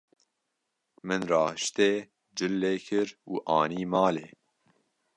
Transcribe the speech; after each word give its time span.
Min 1.07 1.21
rahiştê, 1.31 1.89
cil 2.37 2.53
lê 2.61 2.75
kir 2.85 3.09
û 3.31 3.33
anî 3.59 3.83
malê. 3.93 4.27